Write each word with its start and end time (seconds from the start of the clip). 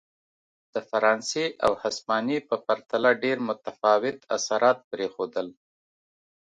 د 0.73 0.75
فرانسې 0.89 1.45
او 1.65 1.71
هسپانیې 1.81 2.39
په 2.49 2.55
پرتله 2.65 3.09
ډېر 3.23 3.37
متفاوت 3.49 4.17
اثرات 4.37 4.77
پرېښودل. 4.91 5.47